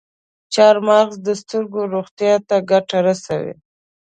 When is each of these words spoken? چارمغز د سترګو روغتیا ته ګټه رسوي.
چارمغز 0.53 1.15
د 1.27 1.27
سترګو 1.41 1.81
روغتیا 1.93 2.33
ته 2.47 2.55
ګټه 2.71 2.97
رسوي. 3.07 3.53